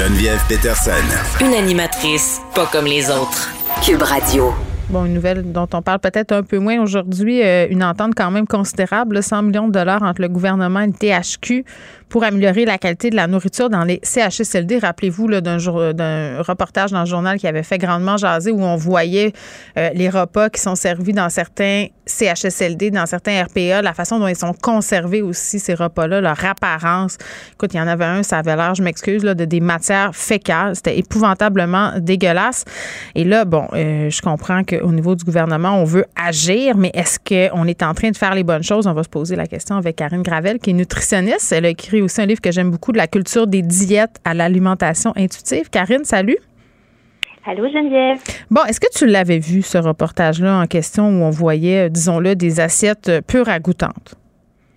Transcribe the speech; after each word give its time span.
Geneviève 0.00 0.40
Peterson. 0.48 0.92
Une 1.42 1.52
animatrice 1.52 2.40
pas 2.54 2.64
comme 2.72 2.86
les 2.86 3.10
autres. 3.10 3.50
Cube 3.84 4.00
Radio. 4.00 4.54
Bon, 4.88 5.04
une 5.04 5.12
nouvelle 5.12 5.52
dont 5.52 5.68
on 5.74 5.82
parle 5.82 5.98
peut-être 5.98 6.32
un 6.32 6.42
peu 6.42 6.58
moins 6.58 6.80
aujourd'hui, 6.80 7.42
euh, 7.42 7.66
une 7.68 7.84
entente 7.84 8.14
quand 8.16 8.30
même 8.30 8.46
considérable, 8.46 9.22
100 9.22 9.42
millions 9.42 9.68
de 9.68 9.72
dollars 9.74 10.02
entre 10.02 10.22
le 10.22 10.28
gouvernement 10.28 10.80
et 10.80 10.86
le 10.86 10.94
THQ 10.94 11.66
pour 12.10 12.24
améliorer 12.24 12.64
la 12.64 12.76
qualité 12.76 13.08
de 13.08 13.16
la 13.16 13.26
nourriture 13.26 13.70
dans 13.70 13.84
les 13.84 14.00
CHSLD. 14.02 14.78
Rappelez-vous 14.78 15.28
d'un 15.40 15.58
d'un 15.92 16.42
reportage 16.42 16.90
dans 16.90 17.00
le 17.00 17.06
journal 17.06 17.38
qui 17.38 17.46
avait 17.46 17.62
fait 17.62 17.78
grandement 17.78 18.16
jaser 18.16 18.50
où 18.50 18.62
on 18.62 18.76
voyait 18.76 19.32
euh, 19.78 19.90
les 19.94 20.10
repas 20.10 20.50
qui 20.50 20.60
sont 20.60 20.74
servis 20.74 21.12
dans 21.12 21.30
certains 21.30 21.86
CHSLD, 22.06 22.90
dans 22.90 23.06
certains 23.06 23.44
RPA, 23.44 23.82
la 23.82 23.94
façon 23.94 24.18
dont 24.18 24.26
ils 24.26 24.36
sont 24.36 24.52
conservés 24.52 25.22
aussi, 25.22 25.60
ces 25.60 25.74
repas-là, 25.74 26.20
leur 26.20 26.44
apparence. 26.44 27.16
Écoute, 27.52 27.72
il 27.72 27.76
y 27.76 27.80
en 27.80 27.86
avait 27.86 28.04
un, 28.04 28.22
ça 28.24 28.38
avait 28.38 28.56
l'air, 28.56 28.74
je 28.74 28.82
m'excuse, 28.82 29.22
de 29.22 29.44
des 29.44 29.60
matières 29.60 30.14
fécales. 30.14 30.74
C'était 30.74 30.98
épouvantablement 30.98 31.92
dégueulasse. 31.98 32.64
Et 33.14 33.24
là, 33.24 33.44
bon, 33.44 33.68
euh, 33.74 34.10
je 34.10 34.20
comprends 34.20 34.64
qu'au 34.64 34.90
niveau 34.90 35.14
du 35.14 35.24
gouvernement, 35.24 35.80
on 35.80 35.84
veut 35.84 36.04
agir, 36.16 36.76
mais 36.76 36.90
est-ce 36.94 37.18
qu'on 37.18 37.66
est 37.66 37.82
en 37.82 37.94
train 37.94 38.10
de 38.10 38.16
faire 38.16 38.34
les 38.34 38.42
bonnes 38.42 38.64
choses? 38.64 38.88
On 38.88 38.92
va 38.92 39.04
se 39.04 39.08
poser 39.08 39.36
la 39.36 39.46
question 39.46 39.76
avec 39.76 39.96
Karine 39.96 40.22
Gravel, 40.22 40.58
qui 40.58 40.70
est 40.70 40.74
nutritionniste. 40.74 41.52
Elle 41.52 41.66
a 41.66 41.68
écrit 41.68 41.99
aussi 42.02 42.20
un 42.20 42.26
livre 42.26 42.40
que 42.40 42.50
j'aime 42.50 42.70
beaucoup, 42.70 42.92
de 42.92 42.98
la 42.98 43.06
culture 43.06 43.46
des 43.46 43.62
diètes 43.62 44.16
à 44.24 44.34
l'alimentation 44.34 45.12
intuitive. 45.16 45.70
Karine, 45.70 46.04
salut. 46.04 46.38
Allô 47.46 47.66
Geneviève. 47.68 48.18
Bon, 48.50 48.62
est-ce 48.68 48.80
que 48.80 48.92
tu 48.94 49.06
l'avais 49.06 49.38
vu, 49.38 49.62
ce 49.62 49.78
reportage-là 49.78 50.60
en 50.60 50.66
question 50.66 51.08
où 51.08 51.22
on 51.24 51.30
voyait, 51.30 51.86
euh, 51.86 51.88
disons-le, 51.88 52.36
des 52.36 52.60
assiettes 52.60 53.08
euh, 53.08 53.20
pures 53.22 53.48
à 53.48 53.58
goûtantes? 53.58 54.14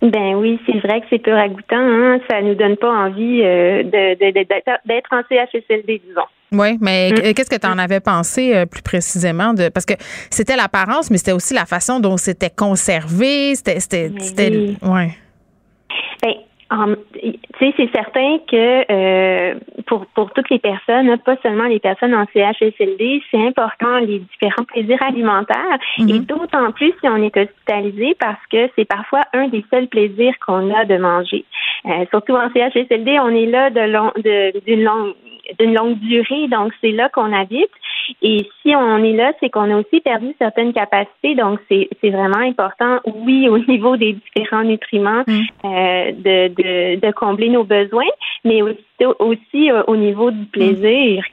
Ben 0.00 0.34
oui, 0.34 0.58
c'est 0.66 0.78
vrai 0.78 1.00
que 1.00 1.06
c'est 1.10 1.18
pur 1.18 1.36
à 1.36 1.48
goûtant. 1.48 1.76
Hein? 1.76 2.20
Ça 2.30 2.40
nous 2.40 2.54
donne 2.54 2.76
pas 2.76 2.90
envie 2.90 3.42
euh, 3.42 3.82
d'être 3.82 5.12
en 5.12 5.22
CHSLD, 5.28 6.02
disons. 6.06 6.26
Oui, 6.52 6.78
mais 6.80 7.10
mm. 7.10 7.34
qu'est-ce 7.34 7.50
que 7.50 7.60
tu 7.60 7.66
en 7.66 7.78
avais 7.78 8.00
pensé 8.00 8.64
plus 8.70 8.82
précisément 8.82 9.54
de 9.54 9.68
parce 9.68 9.86
que 9.86 9.94
c'était 10.30 10.56
l'apparence, 10.56 11.10
mais 11.10 11.18
c'était 11.18 11.32
aussi 11.32 11.52
la 11.52 11.66
façon 11.66 12.00
dont 12.00 12.16
c'était 12.16 12.50
conservé. 12.50 13.54
C'était, 13.56 13.80
c'était, 13.80 14.10
oui. 14.10 14.76
ouais. 14.82 15.10
Ben, 16.22 16.34
c'est 17.58 17.90
certain 17.94 18.38
que 18.50 18.84
euh, 18.90 19.54
pour, 19.86 20.06
pour 20.06 20.30
toutes 20.32 20.50
les 20.50 20.58
personnes, 20.58 21.16
pas 21.18 21.36
seulement 21.42 21.64
les 21.64 21.80
personnes 21.80 22.14
en 22.14 22.26
CHSLD, 22.32 23.22
c'est 23.30 23.46
important 23.46 23.98
les 23.98 24.20
différents 24.20 24.64
plaisirs 24.64 25.02
alimentaires 25.02 25.78
mhm. 25.98 26.08
et 26.08 26.18
d'autant 26.20 26.72
plus 26.72 26.92
si 27.00 27.08
on 27.08 27.16
est 27.16 27.36
hospitalisé 27.36 28.16
parce 28.18 28.40
que 28.50 28.68
c'est 28.76 28.84
parfois 28.84 29.22
un 29.32 29.48
des 29.48 29.64
seuls 29.70 29.88
plaisirs 29.88 30.34
qu'on 30.46 30.74
a 30.74 30.84
de 30.84 30.96
manger. 30.96 31.44
Euh, 31.86 32.04
surtout 32.10 32.34
en 32.34 32.50
CHSLD, 32.52 33.18
on 33.20 33.28
est 33.28 33.46
là 33.46 33.70
de 33.70 33.80
long, 33.80 34.12
d'une 34.66 34.82
longue 34.82 35.14
d'une 35.58 35.74
longue 35.74 35.98
durée, 35.98 36.48
donc 36.48 36.72
c'est 36.80 36.92
là 36.92 37.08
qu'on 37.08 37.32
habite. 37.32 37.70
Et 38.22 38.48
si 38.62 38.74
on 38.74 39.02
est 39.02 39.12
là, 39.12 39.32
c'est 39.40 39.50
qu'on 39.50 39.70
a 39.70 39.76
aussi 39.76 40.00
perdu 40.00 40.34
certaines 40.38 40.72
capacités, 40.72 41.34
donc 41.34 41.60
c'est 41.68 42.10
vraiment 42.10 42.38
important, 42.38 43.00
oui, 43.06 43.48
au 43.48 43.58
niveau 43.68 43.96
des 43.96 44.14
différents 44.14 44.64
nutriments, 44.64 45.24
mm. 45.26 45.42
euh, 45.64 46.12
de, 46.12 46.48
de, 46.48 47.00
de, 47.00 47.12
combler 47.12 47.48
nos 47.48 47.64
besoins, 47.64 48.04
mais 48.44 48.62
aussi, 48.62 48.84
aussi 49.18 49.70
euh, 49.70 49.82
au 49.86 49.96
niveau 49.96 50.30
du 50.30 50.44
plaisir. 50.46 51.24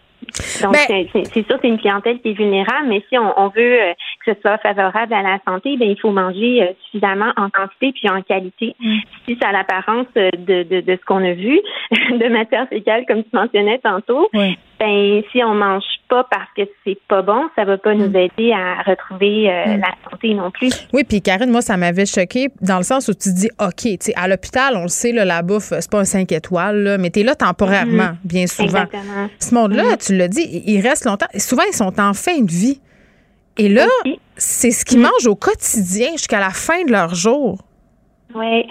Donc, 0.61 0.73
ben 0.87 1.07
c'est 1.13 1.45
sûr, 1.45 1.57
c'est 1.61 1.67
une 1.67 1.79
clientèle 1.79 2.19
qui 2.21 2.29
est 2.29 2.33
vulnérable, 2.33 2.87
mais 2.87 3.03
si 3.09 3.17
on, 3.17 3.47
veut 3.49 3.81
euh, 3.81 3.93
que 4.25 4.33
ce 4.33 4.39
soit 4.41 4.57
favorable 4.59 5.13
à 5.13 5.21
la 5.21 5.39
santé, 5.47 5.77
ben 5.77 5.89
il 5.89 5.99
faut 5.99 6.11
manger 6.11 6.61
euh, 6.61 6.73
suffisamment 6.85 7.31
en 7.37 7.49
quantité 7.49 7.91
puis 7.91 8.09
en 8.09 8.21
qualité. 8.21 8.75
Mm. 8.79 8.97
Si 9.27 9.37
ça 9.41 9.49
a 9.49 9.51
l'apparence 9.51 10.05
de, 10.15 10.63
de, 10.63 10.81
de, 10.81 10.95
ce 10.95 11.05
qu'on 11.05 11.23
a 11.25 11.33
vu, 11.33 11.59
de 11.91 12.27
matière 12.29 12.67
fécale, 12.69 13.05
comme 13.07 13.23
tu 13.23 13.29
mentionnais 13.33 13.79
tantôt, 13.79 14.29
ben 14.81 15.21
si 15.31 15.43
on 15.43 15.53
mange 15.53 15.83
pas 16.09 16.23
parce 16.23 16.49
que 16.57 16.63
c'est 16.83 16.97
pas 17.07 17.21
bon, 17.21 17.47
ça 17.55 17.65
va 17.65 17.77
pas 17.77 17.93
nous 17.93 18.09
mm. 18.09 18.15
aider 18.15 18.51
à 18.51 18.81
retrouver 18.81 19.47
mm. 19.47 19.79
la 19.79 20.09
santé 20.09 20.33
non 20.33 20.49
plus. 20.49 20.71
Oui, 20.91 21.03
puis 21.07 21.21
Karine, 21.21 21.51
moi, 21.51 21.61
ça 21.61 21.77
m'avait 21.77 22.07
choqué 22.07 22.47
dans 22.61 22.77
le 22.77 22.83
sens 22.83 23.07
où 23.07 23.13
tu 23.13 23.31
dis, 23.31 23.49
OK, 23.59 23.83
tu 23.83 23.97
sais, 23.99 24.13
à 24.15 24.27
l'hôpital, 24.27 24.75
on 24.75 24.83
le 24.83 24.87
sait, 24.87 25.11
la 25.11 25.43
bouffe, 25.43 25.71
c'est 25.79 25.91
pas 25.91 25.99
un 25.99 26.05
5 26.05 26.31
étoiles, 26.31 26.83
là, 26.83 26.97
mais 26.97 27.11
tu 27.11 27.19
es 27.19 27.23
là 27.23 27.35
temporairement, 27.35 28.03
mm-hmm. 28.03 28.25
bien 28.25 28.47
souvent. 28.47 28.83
Exactement. 28.83 29.29
Ce 29.39 29.53
monde-là, 29.53 29.83
mm-hmm. 29.83 30.07
tu 30.07 30.15
l'as 30.15 30.27
dit, 30.27 30.63
il 30.65 30.81
reste 30.81 31.05
longtemps. 31.05 31.27
Souvent, 31.37 31.63
ils 31.67 31.75
sont 31.75 31.99
en 31.99 32.13
fin 32.13 32.41
de 32.41 32.51
vie. 32.51 32.81
Et 33.57 33.69
là, 33.69 33.85
c'est 34.35 34.71
ce 34.71 34.83
qu'ils 34.83 34.99
mm. 34.99 35.03
mangent 35.03 35.27
au 35.27 35.35
quotidien 35.35 36.11
jusqu'à 36.13 36.39
la 36.39 36.49
fin 36.49 36.83
de 36.85 36.91
leur 36.91 37.13
jour. 37.13 37.59
Oui. 38.33 38.65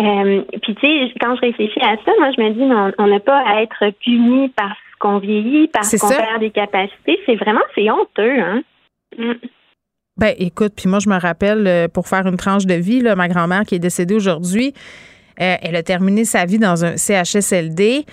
Euh, 0.00 0.42
puis, 0.62 0.74
tu 0.76 0.80
sais, 0.80 1.12
quand 1.20 1.34
je 1.34 1.40
réfléchis 1.40 1.80
à 1.80 1.96
ça, 2.04 2.12
moi, 2.20 2.30
je 2.36 2.42
me 2.42 2.50
dis, 2.50 2.94
on 2.98 3.06
n'a 3.08 3.20
pas 3.20 3.42
à 3.44 3.62
être 3.62 3.90
puni 4.04 4.48
parce 4.50 4.78
qu'on 4.98 5.18
vieillit, 5.18 5.68
parce 5.68 5.96
qu'on 5.96 6.08
perd 6.08 6.40
des 6.40 6.50
capacités. 6.50 7.18
C'est 7.26 7.36
vraiment, 7.36 7.60
c'est 7.74 7.90
honteux, 7.90 8.40
hein? 8.40 8.62
Mm. 9.16 9.32
Ben, 10.16 10.34
écoute, 10.38 10.72
puis 10.76 10.88
moi, 10.88 10.98
je 10.98 11.08
me 11.08 11.18
rappelle, 11.18 11.66
euh, 11.66 11.88
pour 11.88 12.08
faire 12.08 12.26
une 12.26 12.36
tranche 12.36 12.66
de 12.66 12.74
vie, 12.74 13.00
là, 13.00 13.14
ma 13.14 13.28
grand-mère 13.28 13.62
qui 13.62 13.76
est 13.76 13.78
décédée 13.78 14.16
aujourd'hui, 14.16 14.74
euh, 15.40 15.54
elle 15.62 15.76
a 15.76 15.82
terminé 15.84 16.24
sa 16.24 16.44
vie 16.44 16.58
dans 16.58 16.84
un 16.84 16.96
CHSLD 16.96 18.04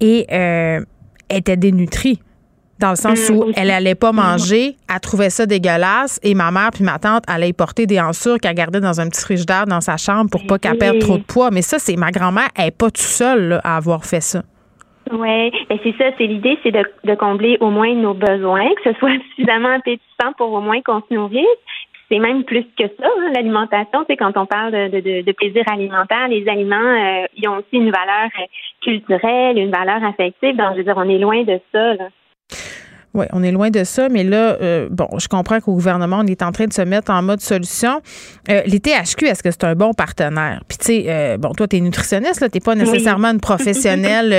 et 0.00 0.26
elle 0.28 0.84
était 1.30 1.56
dénutrie 1.56 2.20
dans 2.78 2.90
le 2.90 2.96
sens 2.96 3.30
où 3.30 3.52
elle 3.56 3.70
allait 3.70 3.94
pas 3.94 4.12
manger, 4.12 4.76
elle 4.92 5.00
trouvait 5.00 5.30
ça 5.30 5.46
dégueulasse 5.46 6.18
et 6.22 6.34
ma 6.34 6.50
mère 6.50 6.70
puis 6.72 6.84
ma 6.84 6.98
tante 6.98 7.24
allaient 7.26 7.52
porter 7.52 7.86
des 7.86 8.00
ensures 8.00 8.38
qu'elle 8.38 8.54
gardait 8.54 8.80
dans 8.80 9.00
un 9.00 9.08
petit 9.08 9.20
frigidaire 9.20 9.66
dans 9.66 9.80
sa 9.80 9.96
chambre 9.96 10.30
pour 10.30 10.46
pas 10.46 10.58
qu'elle 10.58 10.78
perde 10.78 10.98
trop 10.98 11.18
de 11.18 11.22
poids. 11.22 11.50
Mais 11.50 11.62
ça, 11.62 11.78
c'est 11.78 11.96
ma 11.96 12.10
grand-mère, 12.10 12.48
elle 12.56 12.68
est 12.68 12.70
pas 12.70 12.86
toute 12.86 12.98
seule 12.98 13.60
à 13.64 13.76
avoir 13.76 14.04
fait 14.04 14.20
ça. 14.20 14.42
Oui, 15.12 15.50
ben 15.68 15.78
c'est 15.82 15.96
ça, 15.98 16.10
c'est 16.16 16.26
l'idée, 16.26 16.58
c'est 16.62 16.70
de, 16.70 17.14
combler 17.14 17.58
au 17.60 17.70
moins 17.70 17.92
nos 17.94 18.14
besoins, 18.14 18.68
que 18.74 18.92
ce 18.92 18.98
soit 18.98 19.12
suffisamment 19.30 19.68
appétissant 19.68 20.32
pour 20.36 20.52
au 20.52 20.60
moins 20.60 20.80
qu'on 20.80 21.00
se 21.00 21.14
nourrisse. 21.14 21.46
C'est 22.10 22.18
même 22.18 22.44
plus 22.44 22.64
que 22.78 22.86
ça, 22.86 23.06
hein, 23.06 23.32
l'alimentation. 23.34 24.04
C'est 24.06 24.16
quand 24.16 24.36
on 24.36 24.46
parle 24.46 24.72
de, 24.72 25.32
plaisir 25.32 25.64
alimentaire, 25.66 26.28
les 26.28 26.46
aliments, 26.48 26.76
euh, 26.76 27.26
ils 27.36 27.48
ont 27.48 27.56
aussi 27.56 27.72
une 27.72 27.90
valeur 27.90 28.28
euh, 28.38 28.44
culturelle, 28.82 29.58
une 29.58 29.70
valeur 29.70 30.04
affective. 30.04 30.56
Donc, 30.56 30.72
je 30.72 30.78
veux 30.78 30.84
dire, 30.84 30.94
on 30.96 31.08
est 31.08 31.18
loin 31.18 31.42
de 31.42 31.58
ça. 31.72 31.94
Là. 31.94 32.08
Oui, 33.14 33.26
on 33.32 33.44
est 33.44 33.52
loin 33.52 33.70
de 33.70 33.84
ça, 33.84 34.08
mais 34.08 34.24
là, 34.24 34.56
euh, 34.60 34.88
bon, 34.90 35.06
je 35.18 35.28
comprends 35.28 35.60
qu'au 35.60 35.72
gouvernement, 35.72 36.22
on 36.22 36.26
est 36.26 36.42
en 36.42 36.50
train 36.50 36.66
de 36.66 36.72
se 36.72 36.82
mettre 36.82 37.12
en 37.12 37.22
mode 37.22 37.40
solution. 37.40 38.02
Euh, 38.50 38.62
les 38.66 38.80
THQ, 38.80 39.26
est-ce 39.26 39.40
que 39.40 39.52
c'est 39.52 39.62
un 39.62 39.76
bon 39.76 39.92
partenaire? 39.92 40.62
Puis, 40.66 40.78
tu 40.78 40.86
sais, 40.86 41.04
euh, 41.06 41.36
bon, 41.38 41.52
toi, 41.52 41.68
tu 41.68 41.76
es 41.76 41.80
nutritionniste, 41.80 42.40
tu 42.40 42.56
n'es 42.56 42.60
pas 42.60 42.74
nécessairement 42.74 43.28
une 43.28 43.40
professionnelle 43.40 44.30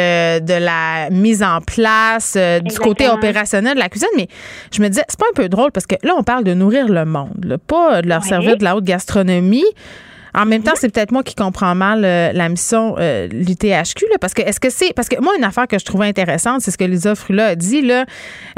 de 0.44 0.54
la 0.54 1.10
mise 1.10 1.42
en 1.42 1.62
place, 1.62 2.36
du 2.36 2.78
côté 2.78 3.08
opérationnel 3.08 3.76
de 3.76 3.80
la 3.80 3.88
cuisine, 3.88 4.10
mais 4.18 4.28
je 4.74 4.82
me 4.82 4.90
disais, 4.90 5.06
c'est 5.08 5.20
pas 5.20 5.28
un 5.32 5.36
peu 5.36 5.48
drôle 5.48 5.72
parce 5.72 5.86
que 5.86 5.96
là, 6.04 6.14
on 6.18 6.24
parle 6.24 6.44
de 6.44 6.54
nourrir 6.54 6.90
le 6.90 7.06
monde, 7.06 7.58
pas 7.68 8.02
de 8.02 8.10
leur 8.10 8.26
servir 8.26 8.58
de 8.58 8.64
la 8.66 8.76
haute 8.76 8.84
gastronomie. 8.84 9.64
En 10.36 10.46
même 10.46 10.64
temps, 10.64 10.74
c'est 10.76 10.94
peut-être 10.94 11.14
moi 11.14 11.24
qui 11.24 11.34
comprends 11.34 11.76
mal 11.76 12.04
euh, 12.04 12.32
la 12.34 12.50
mission 12.50 12.96
euh, 13.00 13.28
l'UTHQ, 13.28 14.06
parce 14.20 14.34
que 14.34 14.42
est-ce 14.42 14.60
que 14.60 14.70
c'est 14.70 14.94
parce 14.94 15.08
que 15.08 15.22
moi 15.22 15.34
une 15.38 15.46
affaire 15.46 15.68
que 15.68 15.80
je 15.80 15.86
trouvais 15.86 16.08
intéressante, 16.08 16.60
c'est 16.60 16.72
ce 16.72 16.78
que 16.78 16.84
Lisa 16.84 17.16
Frula 17.16 17.48
a 17.48 17.56
dit 17.56 17.82
là, 17.82 18.04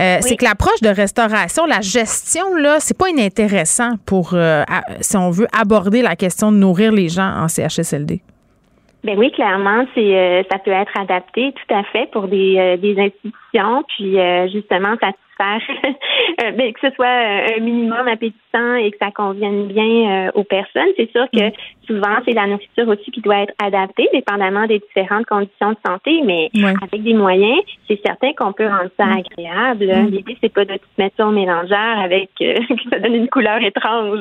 euh, 0.01 0.17
c'est 0.21 0.37
que 0.37 0.43
l'approche 0.43 0.81
de 0.81 0.89
restauration, 0.89 1.67
la 1.67 1.81
gestion 1.81 2.55
là, 2.55 2.77
c'est 2.79 2.97
pas 2.97 3.09
inintéressant 3.09 3.91
pour 4.05 4.35
si 5.01 5.17
on 5.17 5.29
veut 5.29 5.47
aborder 5.57 6.01
la 6.01 6.15
question 6.15 6.51
de 6.51 6.57
nourrir 6.57 6.91
les 6.91 7.09
gens 7.09 7.29
en 7.29 7.47
CHSLD. 7.47 8.21
Ben 9.03 9.17
oui, 9.17 9.31
clairement, 9.31 9.85
c'est 9.93 10.17
euh, 10.17 10.43
ça 10.51 10.57
peut 10.57 10.71
être 10.71 10.91
adapté 10.99 11.53
tout 11.53 11.73
à 11.73 11.83
fait 11.83 12.09
pour 12.11 12.27
des, 12.27 12.77
des 12.81 12.99
institutions, 12.99 13.83
puis 13.87 14.17
justement 14.51 14.95
satisfaire 15.37 15.61
ben, 16.57 16.73
que 16.73 16.79
ce 16.81 16.93
soit 16.95 17.07
un 17.07 17.59
minimum 17.59 18.07
appétissant 18.07 18.75
et 18.75 18.91
que 18.91 18.97
ça 18.99 19.11
convienne 19.11 19.67
bien 19.67 20.31
aux 20.33 20.43
personnes. 20.43 20.89
C'est 20.97 21.11
sûr 21.11 21.25
que 21.33 21.47
mm. 21.47 21.51
souvent 21.87 22.15
c'est 22.25 22.33
la 22.33 22.47
nourriture 22.47 22.87
aussi 22.87 23.11
qui 23.11 23.21
doit 23.21 23.43
être 23.43 23.53
adaptée, 23.61 24.09
dépendamment 24.13 24.65
des 24.67 24.79
différentes 24.79 25.25
conditions 25.25 25.71
de 25.71 25.77
santé, 25.85 26.21
mais 26.25 26.49
avec 26.81 27.03
des 27.03 27.13
moyens, 27.13 27.59
c'est 27.87 27.99
certain 28.05 28.33
qu'on 28.33 28.53
peut 28.53 28.67
rendre 28.67 28.91
ça 28.97 29.05
mm. 29.05 29.17
agréable. 29.17 29.85
Mm. 29.85 30.07
L'idée 30.07 30.37
c'est 30.41 30.53
pas 30.53 30.65
de 30.65 30.73
tout 30.73 30.89
mettre 30.97 31.15
ça 31.17 31.27
au 31.27 31.31
mélangeur 31.31 31.99
avec 31.99 32.29
que 32.39 32.55
ça 32.89 32.99
donne 32.99 33.15
une 33.15 33.29
couleur 33.29 33.61
étrange. 33.61 34.19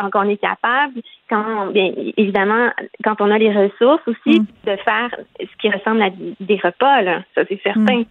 Donc 0.00 0.14
on 0.14 0.28
est 0.28 0.40
capable 0.40 1.00
quand, 1.28 1.66
bien 1.72 1.92
évidemment, 2.16 2.68
quand 3.02 3.20
on 3.20 3.30
a 3.30 3.38
les 3.38 3.50
ressources 3.50 4.02
aussi, 4.06 4.40
mm. 4.40 4.46
de 4.66 4.76
faire 4.76 5.10
ce 5.40 5.56
qui 5.60 5.70
ressemble 5.70 6.02
à 6.02 6.10
des 6.40 6.60
repas, 6.62 7.02
là. 7.02 7.22
Ça, 7.34 7.42
c'est 7.48 7.60
certain. 7.62 8.02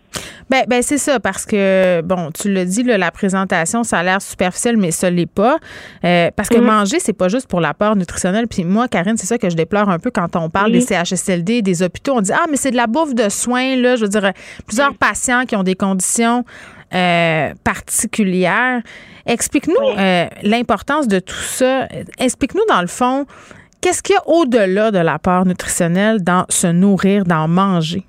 Ben, 0.51 0.65
ben 0.67 0.83
c'est 0.83 0.97
ça, 0.97 1.21
parce 1.21 1.45
que, 1.45 2.01
bon, 2.01 2.29
tu 2.29 2.51
l'as 2.51 2.65
dit, 2.65 2.83
la 2.83 3.09
présentation, 3.09 3.85
ça 3.85 3.99
a 3.99 4.03
l'air 4.03 4.21
superficiel, 4.21 4.75
mais 4.75 4.91
ça 4.91 5.09
l'est 5.09 5.25
pas. 5.25 5.59
Euh, 6.03 6.29
parce 6.35 6.49
que 6.49 6.57
mm. 6.57 6.65
manger, 6.65 6.99
c'est 6.99 7.13
pas 7.13 7.29
juste 7.29 7.47
pour 7.47 7.61
l'apport 7.61 7.95
nutritionnel. 7.95 8.49
Puis 8.49 8.65
moi, 8.65 8.89
Karine, 8.89 9.15
c'est 9.15 9.27
ça 9.27 9.37
que 9.37 9.49
je 9.49 9.55
déplore 9.55 9.87
un 9.87 9.97
peu 9.97 10.11
quand 10.11 10.35
on 10.35 10.49
parle 10.49 10.73
des 10.73 10.81
CHSLD, 10.81 11.61
des 11.61 11.83
hôpitaux. 11.83 12.15
On 12.17 12.19
dit, 12.19 12.33
ah, 12.33 12.47
mais 12.49 12.57
c'est 12.57 12.71
de 12.71 12.75
la 12.75 12.87
bouffe 12.87 13.15
de 13.15 13.29
soins, 13.29 13.77
là. 13.77 13.95
Je 13.95 14.01
veux 14.01 14.09
dire, 14.09 14.29
plusieurs 14.67 14.93
patients 14.95 15.45
qui 15.45 15.55
ont 15.55 15.63
des 15.63 15.75
conditions 15.75 16.43
euh, 16.93 17.53
particulière. 17.63 18.81
Explique-nous 19.25 19.97
euh, 19.97 20.27
l'importance 20.43 21.07
de 21.07 21.19
tout 21.19 21.33
ça. 21.33 21.87
Explique-nous, 22.19 22.65
dans 22.67 22.81
le 22.81 22.87
fond, 22.87 23.25
qu'est-ce 23.79 24.03
qu'il 24.03 24.15
y 24.15 24.17
a 24.17 24.27
au-delà 24.27 24.91
de 24.91 24.99
l'apport 24.99 25.45
nutritionnel 25.45 26.21
dans 26.21 26.43
se 26.49 26.67
nourrir, 26.67 27.23
dans 27.23 27.47
manger? 27.47 28.05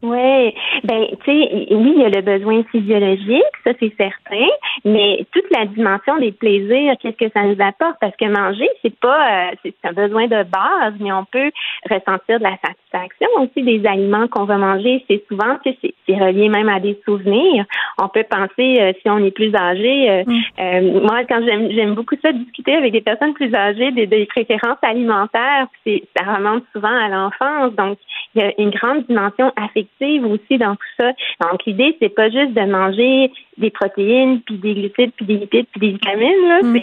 Oui, 0.00 0.54
ben 0.84 1.06
tu 1.24 1.32
sais, 1.32 1.66
oui, 1.72 1.94
il 1.96 2.00
y 2.00 2.04
a 2.04 2.08
le 2.08 2.20
besoin 2.20 2.62
physiologique, 2.70 3.42
ça 3.64 3.72
c'est 3.80 3.92
certain, 3.96 4.46
mais 4.84 5.26
toute 5.32 5.50
la 5.50 5.66
dimension 5.66 6.18
des 6.18 6.30
plaisirs, 6.30 6.94
qu'est-ce 7.00 7.16
que 7.16 7.32
ça 7.32 7.42
nous 7.42 7.60
apporte? 7.60 7.96
Parce 8.00 8.14
que 8.16 8.26
manger, 8.26 8.68
c'est 8.80 8.96
pas, 9.00 9.48
euh, 9.50 9.54
c'est 9.64 9.74
un 9.82 9.92
besoin 9.92 10.28
de 10.28 10.44
base, 10.44 10.94
mais 11.00 11.10
on 11.10 11.24
peut 11.24 11.50
ressentir 11.90 12.38
de 12.38 12.44
la 12.44 12.56
satisfaction 12.64 13.28
aussi 13.40 13.64
des 13.64 13.84
aliments 13.88 14.28
qu'on 14.28 14.44
va 14.44 14.56
manger. 14.56 15.04
C'est 15.08 15.24
souvent, 15.26 15.56
tu 15.64 15.72
sais, 15.82 15.94
c'est 16.06 16.16
relié 16.16 16.48
même 16.48 16.68
à 16.68 16.78
des 16.78 17.00
souvenirs. 17.04 17.64
On 18.00 18.08
peut 18.08 18.24
penser 18.30 18.76
euh, 18.80 18.92
si 19.02 19.10
on 19.10 19.18
est 19.18 19.32
plus 19.32 19.52
âgé. 19.56 20.10
Euh, 20.10 20.80
mm. 20.80 21.00
moi, 21.02 21.24
quand 21.28 21.42
j'aime, 21.44 21.72
j'aime 21.72 21.94
beaucoup 21.94 22.14
ça 22.22 22.30
discuter 22.30 22.76
avec 22.76 22.92
des 22.92 23.00
personnes 23.00 23.34
plus 23.34 23.52
âgées 23.52 23.90
des, 23.90 24.06
des 24.06 24.26
préférences 24.26 24.78
alimentaires, 24.82 25.66
c'est 25.84 26.04
ça 26.16 26.34
remonte 26.34 26.62
souvent 26.72 26.88
à 26.88 27.08
l'enfance, 27.08 27.74
donc 27.74 27.98
il 28.34 28.42
y 28.42 28.44
a 28.44 28.52
une 28.58 28.70
grande 28.70 29.04
dimension 29.06 29.52
affective 29.56 29.87
aussi 30.24 30.58
dans 30.58 30.74
tout 30.74 30.92
ça. 30.98 31.12
Donc, 31.40 31.64
l'idée, 31.66 31.96
c'est 32.00 32.14
pas 32.14 32.30
juste 32.30 32.54
de 32.54 32.64
manger 32.64 33.30
des 33.56 33.70
protéines, 33.70 34.40
puis 34.42 34.56
des 34.56 34.74
glucides, 34.74 35.12
puis 35.16 35.26
des 35.26 35.36
lipides, 35.36 35.66
puis 35.72 35.80
des 35.80 35.92
vitamines. 35.92 36.48
Là. 36.48 36.62
Mm 36.62 36.80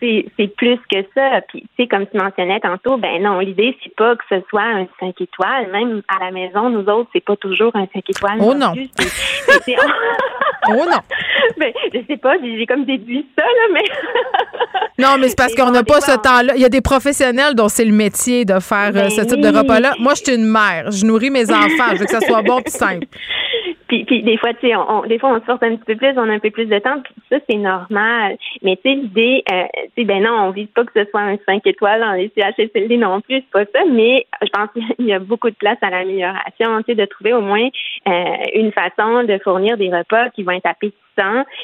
c'est 0.00 0.48
plus 0.56 0.78
que 0.90 1.02
ça. 1.14 1.40
Puis, 1.48 1.62
tu 1.62 1.68
sais, 1.76 1.86
comme 1.88 2.06
tu 2.06 2.16
mentionnais 2.16 2.60
tantôt, 2.60 2.96
ben 2.96 3.22
non, 3.22 3.38
l'idée, 3.38 3.76
c'est 3.82 3.94
pas 3.94 4.16
que 4.16 4.24
ce 4.28 4.40
soit 4.48 4.62
un 4.62 4.86
5 5.00 5.20
étoiles. 5.20 5.70
Même 5.70 6.02
à 6.08 6.24
la 6.24 6.30
maison, 6.30 6.70
nous 6.70 6.86
autres, 6.88 7.10
c'est 7.12 7.24
pas 7.24 7.36
toujours 7.36 7.74
un 7.74 7.86
5 7.92 8.10
étoiles. 8.10 8.38
Oh 8.40 8.54
non. 8.54 8.72
Oh 10.70 10.84
non. 10.90 10.98
Ben, 11.58 11.72
je 11.94 12.00
sais 12.06 12.16
pas, 12.18 12.34
j'ai 12.42 12.66
comme 12.66 12.84
déduit 12.84 13.24
ça, 13.38 13.44
là, 13.44 13.72
mais. 13.72 13.84
non, 15.02 15.16
mais 15.18 15.28
c'est 15.28 15.38
parce 15.38 15.54
qu'on 15.54 15.70
n'a 15.70 15.84
pas 15.84 16.00
ce 16.00 16.16
temps-là. 16.16 16.54
Il 16.54 16.60
y 16.60 16.64
a 16.64 16.68
des 16.68 16.82
professionnels 16.82 17.54
dont 17.54 17.68
c'est 17.68 17.84
le 17.84 17.92
métier 17.92 18.44
de 18.44 18.58
faire 18.58 18.90
euh, 18.94 19.08
ce 19.08 19.22
ben 19.22 19.26
type 19.26 19.40
de 19.40 19.56
repas-là. 19.56 19.94
Moi, 19.98 20.12
je 20.16 20.24
suis 20.24 20.34
une 20.34 20.44
mère. 20.44 20.90
Je 20.90 21.06
nourris 21.06 21.30
mes 21.30 21.50
enfants. 21.50 21.94
Je 21.94 21.98
veux 21.98 22.04
que 22.04 22.10
ça 22.10 22.20
soit 22.20 22.42
bon 22.42 22.60
puis 22.60 22.72
simple. 22.72 23.06
Puis, 23.88 24.04
puis 24.04 24.22
des 24.22 24.36
fois, 24.36 24.52
tu 24.54 24.68
sais, 24.68 24.76
on, 24.76 25.02
des 25.02 25.18
fois, 25.18 25.30
on 25.30 25.40
se 25.40 25.44
force 25.44 25.62
un 25.62 25.76
petit 25.76 25.84
peu 25.84 25.96
plus, 25.96 26.12
on 26.16 26.28
a 26.28 26.32
un 26.32 26.38
peu 26.38 26.50
plus 26.50 26.66
de 26.66 26.78
temps, 26.78 27.00
puis 27.02 27.14
ça, 27.30 27.36
c'est 27.48 27.56
normal. 27.56 28.36
Mais 28.62 28.76
tu 28.76 28.82
sais, 28.82 28.94
l'idée, 28.96 29.44
euh, 29.52 29.64
tu 29.74 30.02
sais, 30.02 30.04
ben 30.04 30.22
non, 30.22 30.46
on 30.46 30.50
vise 30.50 30.68
pas 30.68 30.84
que 30.84 30.92
ce 30.94 31.08
soit 31.10 31.20
un 31.20 31.36
5 31.46 31.66
étoiles 31.66 32.00
dans 32.00 32.12
les 32.12 32.30
CHSLD 32.36 32.96
non 32.96 33.20
plus, 33.20 33.36
c'est 33.36 33.50
pas 33.50 33.64
ça, 33.64 33.84
mais 33.90 34.26
je 34.42 34.48
pense 34.48 34.70
qu'il 34.72 35.06
y 35.06 35.12
a 35.12 35.18
beaucoup 35.18 35.50
de 35.50 35.56
place 35.56 35.78
à 35.82 35.90
l'amélioration, 35.90 36.78
tu 36.78 36.84
sais, 36.86 36.94
de 36.94 37.04
trouver 37.04 37.32
au 37.32 37.40
moins 37.40 37.68
euh, 38.08 38.34
une 38.54 38.72
façon 38.72 39.24
de 39.24 39.38
fournir 39.38 39.76
des 39.76 39.90
repas 39.90 40.30
qui 40.30 40.42
vont 40.42 40.52
être 40.52 40.66
appétissants 40.66 41.02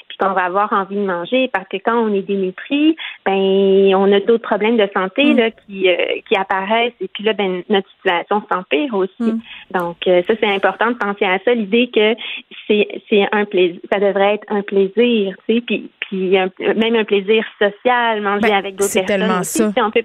puis 0.08 0.18
qu'on 0.18 0.32
va 0.32 0.44
avoir 0.44 0.72
envie 0.72 0.96
de 0.96 1.04
manger 1.04 1.48
parce 1.52 1.68
que 1.68 1.76
quand 1.76 1.96
on 1.96 2.14
est 2.14 2.22
dénutri, 2.22 2.96
ben 3.24 3.94
on 3.94 4.10
a 4.12 4.20
d'autres 4.20 4.46
problèmes 4.46 4.76
de 4.76 4.88
santé 4.94 5.24
mm. 5.24 5.36
là 5.36 5.50
qui 5.50 5.88
euh, 5.88 5.96
qui 6.28 6.36
apparaissent 6.36 6.92
et 7.00 7.08
puis 7.08 7.24
là 7.24 7.32
ben 7.32 7.62
notre 7.68 7.88
situation 7.96 8.42
s'empire 8.50 8.94
aussi. 8.94 9.12
Mm. 9.20 9.40
Donc 9.72 9.96
euh, 10.06 10.22
ça 10.26 10.34
c'est 10.40 10.52
important 10.52 10.90
de 10.90 10.96
penser 10.96 11.24
à 11.24 11.38
ça 11.44 11.54
l'idée 11.54 11.90
que 11.94 12.11
c'est 12.66 12.88
c'est 13.08 13.26
un 13.32 13.44
plaisir 13.44 13.80
ça 13.92 13.98
devrait 13.98 14.34
être 14.34 14.46
un 14.48 14.62
plaisir, 14.62 15.34
tu 15.48 15.54
sais 15.54 15.60
puis 15.60 15.90
puis 16.00 16.30
même 16.32 16.96
un 16.96 17.04
plaisir 17.04 17.44
social 17.58 18.20
manger 18.20 18.48
ben, 18.48 18.54
avec 18.54 18.74
d'autres 18.76 18.92
personnes. 18.92 19.06
Tellement 19.06 19.40
aussi. 19.40 19.58
Ça. 19.58 19.72
On 19.78 19.90
peut 19.90 20.04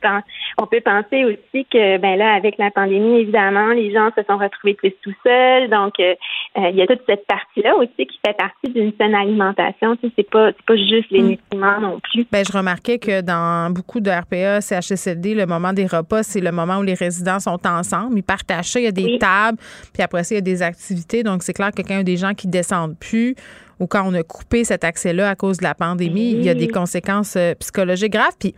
on 0.58 0.68
peut 0.68 0.82
penser 0.82 1.26
aussi 1.26 1.66
que 1.66 1.98
ben 1.98 2.18
là 2.18 2.34
avec 2.34 2.58
la 2.58 2.72
pandémie 2.72 3.22
évidemment 3.22 3.70
les 3.70 3.92
gens 3.92 4.10
se 4.18 4.24
sont 4.24 4.38
retrouvés 4.38 4.76
plus 4.76 4.94
tout 5.04 5.14
seuls 5.26 5.70
donc 5.70 6.00
euh, 6.00 6.16
il 6.56 6.76
y 6.76 6.82
a 6.82 6.88
toute 6.88 7.02
cette 7.08 7.26
partie 7.28 7.62
là 7.62 7.76
aussi 7.76 8.06
qui 8.06 8.20
fait 8.26 8.36
partie 8.38 8.70
d'une 8.70 8.94
saine 8.98 9.16
alimentation. 9.16 9.96
Tu 9.98 10.08
sais, 10.08 10.14
c'est 10.18 10.30
pas, 10.30 10.52
pas 10.66 10.76
juste 10.76 11.10
les 11.12 11.22
mm. 11.22 11.28
nutriments 11.28 11.80
non 11.80 12.00
plus. 12.00 12.26
Ben, 12.32 12.44
je 12.46 12.56
remarquais 12.56 13.00
que 13.00 13.22
dans 13.22 13.72
beaucoup 13.72 14.00
de 14.00 14.10
RPA, 14.10 14.62
CHSLD, 14.62 15.36
le 15.36 15.46
moment 15.46 15.74
des 15.74 15.86
repas, 15.86 16.24
c'est 16.24 16.42
le 16.42 16.52
moment 16.52 16.78
où 16.78 16.84
les 16.84 16.94
résidents 16.94 17.40
sont 17.40 17.60
ensemble. 17.66 18.18
Ils 18.18 18.24
partagent 18.24 18.70
ça. 18.70 18.80
Il 18.80 18.84
y 18.84 18.88
a 18.88 18.92
des 18.92 19.18
tables, 19.20 19.58
puis 19.94 20.04
après 20.04 20.24
ça, 20.24 20.36
il 20.36 20.38
y 20.38 20.40
a 20.40 20.42
des 20.42 20.62
activités. 20.62 21.24
Donc, 21.24 21.44
c'est 21.44 21.54
clair 21.54 21.72
que 21.72 21.82
quand 21.82 21.97
des 22.04 22.18
gens 22.18 22.34
qui 22.34 22.48
descendent 22.48 22.98
plus, 22.98 23.36
ou 23.80 23.88
quand 23.88 24.04
on 24.06 24.14
a 24.14 24.24
coupé 24.24 24.64
cet 24.64 24.84
accès-là 24.84 25.30
à 25.30 25.36
cause 25.36 25.58
de 25.58 25.64
la 25.64 25.76
pandémie, 25.76 26.32
il 26.32 26.44
y 26.44 26.50
a 26.50 26.56
des 26.56 26.68
conséquences 26.68 27.36
euh, 27.38 27.54
psychologiques 27.56 28.14
graves. 28.14 28.36
Puis 28.40 28.56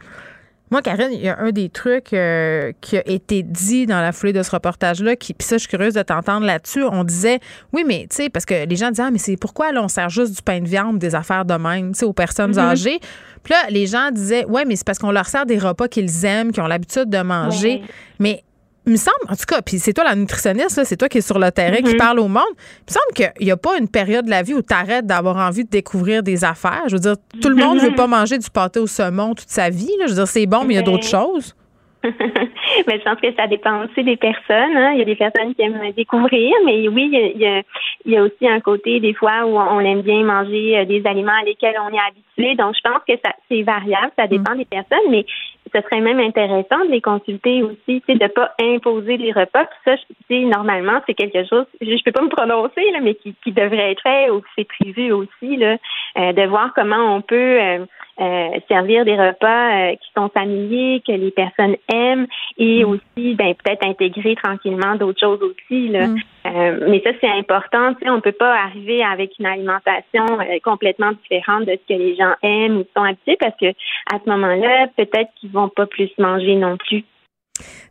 moi, 0.71 0.83
Karine, 0.83 1.09
il 1.11 1.21
y 1.21 1.27
a 1.27 1.39
un 1.39 1.51
des 1.51 1.69
trucs 1.69 2.13
euh, 2.13 2.71
qui 2.79 2.97
a 2.97 3.07
été 3.07 3.41
dit 3.41 3.87
dans 3.87 4.01
la 4.01 4.11
foulée 4.11 4.33
de 4.33 4.43
ce 4.43 4.51
reportage-là, 4.51 5.15
qui, 5.15 5.33
puis 5.33 5.47
ça, 5.47 5.55
je 5.57 5.61
suis 5.61 5.67
curieuse 5.67 5.95
de 5.95 6.01
t'entendre 6.03 6.45
là-dessus. 6.45 6.83
On 6.83 7.03
disait, 7.03 7.39
oui, 7.73 7.83
mais 7.87 8.05
tu 8.09 8.17
sais, 8.17 8.29
parce 8.29 8.45
que 8.45 8.65
les 8.65 8.75
gens 8.75 8.89
disaient, 8.89 9.03
ah, 9.07 9.11
mais 9.11 9.17
c'est 9.17 9.35
pourquoi 9.35 9.71
là, 9.71 9.83
on 9.83 9.87
sert 9.87 10.09
juste 10.09 10.35
du 10.35 10.41
pain 10.43 10.59
de 10.59 10.67
viande, 10.67 10.99
des 10.99 11.15
affaires 11.15 11.43
de 11.43 11.55
même, 11.55 11.93
tu 11.93 11.99
sais, 11.99 12.05
aux 12.05 12.13
personnes 12.13 12.51
mm-hmm. 12.51 12.71
âgées. 12.71 12.99
Puis 13.43 13.53
là, 13.53 13.69
les 13.69 13.87
gens 13.87 14.11
disaient, 14.11 14.45
ouais, 14.45 14.63
mais 14.65 14.75
c'est 14.75 14.85
parce 14.85 14.99
qu'on 14.99 15.11
leur 15.11 15.27
sert 15.27 15.47
des 15.47 15.57
repas 15.57 15.87
qu'ils 15.87 16.25
aiment, 16.25 16.51
qu'ils 16.51 16.61
ont 16.61 16.67
l'habitude 16.67 17.09
de 17.09 17.21
manger. 17.21 17.81
Mais 18.19 18.43
me 18.85 18.95
semble, 18.95 19.17
en 19.27 19.35
tout 19.35 19.45
cas, 19.47 19.61
puis 19.61 19.77
c'est 19.77 19.93
toi 19.93 20.03
la 20.03 20.15
nutritionniste, 20.15 20.83
c'est 20.83 20.97
toi 20.97 21.09
qui 21.09 21.19
es 21.19 21.21
sur 21.21 21.37
le 21.39 21.51
terrain, 21.51 21.77
qui 21.77 21.93
mm-hmm. 21.93 21.97
parle 21.97 22.19
au 22.19 22.27
monde. 22.27 22.43
Il 22.57 22.89
me 22.89 22.93
semble 22.93 23.13
qu'il 23.13 23.45
n'y 23.45 23.51
a 23.51 23.57
pas 23.57 23.77
une 23.77 23.87
période 23.87 24.25
de 24.25 24.29
la 24.29 24.41
vie 24.41 24.53
où 24.53 24.61
tu 24.61 24.73
arrêtes 24.73 25.05
d'avoir 25.05 25.37
envie 25.37 25.63
de 25.63 25.69
découvrir 25.69 26.23
des 26.23 26.43
affaires. 26.43 26.83
Je 26.87 26.95
veux 26.95 27.01
dire, 27.01 27.15
tout 27.41 27.49
le 27.49 27.55
monde 27.55 27.77
ne 27.77 27.81
veut 27.81 27.89
mm-hmm. 27.89 27.95
pas 27.95 28.07
manger 28.07 28.37
du 28.37 28.49
pâté 28.49 28.79
au 28.79 28.87
saumon 28.87 29.35
toute 29.35 29.49
sa 29.49 29.69
vie. 29.69 29.91
Je 30.03 30.09
veux 30.09 30.15
dire, 30.15 30.27
c'est 30.27 30.45
bon, 30.45 30.63
mais 30.65 30.75
il 30.75 30.77
y 30.77 30.79
a 30.79 30.83
d'autres 30.83 31.07
choses. 31.07 31.55
mais 32.03 32.97
je 32.97 33.03
pense 33.03 33.19
que 33.19 33.33
ça 33.35 33.47
dépend 33.47 33.83
aussi 33.83 34.03
des 34.03 34.15
personnes. 34.15 34.77
Hein. 34.77 34.91
Il 34.93 34.99
y 34.99 35.01
a 35.01 35.05
des 35.05 35.17
personnes 35.17 35.53
qui 35.53 35.61
aiment 35.61 35.91
découvrir, 35.91 36.53
mais 36.65 36.87
oui, 36.87 37.09
il 37.11 37.41
y, 37.41 37.45
a, 37.45 37.61
il 38.05 38.11
y 38.13 38.17
a 38.17 38.23
aussi 38.23 38.47
un 38.47 38.61
côté 38.61 39.01
des 39.01 39.13
fois 39.13 39.45
où 39.45 39.57
on 39.57 39.79
aime 39.81 40.01
bien 40.01 40.23
manger 40.23 40.79
euh, 40.79 40.85
des 40.85 41.05
aliments 41.05 41.37
à 41.41 41.43
lesquels 41.43 41.75
on 41.77 41.93
est 41.93 41.99
habitué. 41.99 42.55
Donc, 42.55 42.75
je 42.75 42.89
pense 42.89 43.01
que 43.05 43.13
ça 43.23 43.33
c'est 43.49 43.63
variable, 43.63 44.11
ça 44.17 44.27
dépend 44.27 44.53
mm. 44.53 44.59
des 44.59 44.65
personnes, 44.65 45.11
mais 45.11 45.25
ce 45.73 45.81
serait 45.81 46.01
même 46.01 46.19
intéressant 46.19 46.85
de 46.85 46.91
les 46.91 47.01
consulter 47.01 47.63
aussi, 47.63 48.01
de 48.07 48.27
pas 48.27 48.53
imposer 48.61 49.17
les 49.17 49.31
repas. 49.31 49.65
Tout 49.65 49.77
ça, 49.85 49.97
sais, 50.29 50.39
normalement, 50.41 51.01
c'est 51.05 51.13
quelque 51.13 51.47
chose, 51.47 51.65
je, 51.81 51.97
je 51.97 52.03
peux 52.03 52.11
pas 52.11 52.21
me 52.21 52.29
prononcer, 52.29 52.91
là, 52.91 52.99
mais 53.01 53.15
qui, 53.15 53.35
qui 53.43 53.51
devrait 53.51 53.91
être 53.91 54.01
fait 54.01 54.29
ou 54.29 54.41
qui 54.41 54.49
c'est 54.57 54.67
prévu 54.67 55.11
aussi, 55.11 55.57
là, 55.57 55.77
euh, 56.17 56.33
de 56.33 56.43
voir 56.47 56.73
comment 56.75 57.15
on 57.15 57.21
peut 57.21 57.35
euh, 57.61 57.85
euh, 58.19 58.59
servir 58.67 59.05
des 59.05 59.15
repas 59.15 59.91
euh, 59.91 59.95
qui 59.95 60.11
sont 60.15 60.29
familiers, 60.29 61.01
que 61.05 61.13
les 61.13 61.31
personnes 61.31 61.75
aiment 61.93 62.27
et 62.57 62.83
mm. 62.83 62.89
aussi 62.89 63.35
ben, 63.35 63.53
peut-être 63.55 63.85
intégrer 63.85 64.35
tranquillement 64.35 64.95
d'autres 64.95 65.19
choses 65.19 65.41
aussi. 65.41 65.87
Là. 65.87 66.07
Mm. 66.07 66.17
Euh, 66.47 66.87
mais 66.89 67.01
ça, 67.01 67.11
c'est 67.21 67.29
important. 67.29 67.93
Tu 67.93 68.03
sais, 68.03 68.09
on 68.09 68.21
peut 68.21 68.31
pas 68.33 68.53
arriver 68.55 69.03
avec 69.03 69.31
une 69.39 69.45
alimentation 69.45 70.25
complètement 70.63 71.11
différente 71.11 71.65
de 71.65 71.71
ce 71.71 71.93
que 71.93 71.97
les 71.97 72.15
gens 72.15 72.33
aiment 72.43 72.79
ou 72.79 72.85
sont 72.95 73.03
habitués 73.03 73.37
parce 73.39 73.55
que 73.59 73.67
à 74.13 74.19
ce 74.23 74.29
moment-là, 74.29 74.87
peut-être 74.97 75.29
qu'ils 75.39 75.51
vont 75.51 75.69
pas 75.69 75.85
plus 75.85 76.09
manger 76.17 76.55
non 76.55 76.77
plus. 76.77 77.05